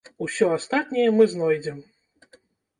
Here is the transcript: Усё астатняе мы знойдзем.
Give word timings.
Усё 0.25 0.47
астатняе 0.55 1.05
мы 1.19 1.29
знойдзем. 1.37 1.79